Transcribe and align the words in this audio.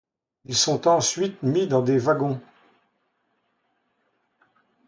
Ils 0.45 0.55
sont 0.57 0.87
ensuite 0.87 1.43
mis 1.43 1.67
dans 1.67 1.83
des 1.83 1.99
wagons. 1.99 2.41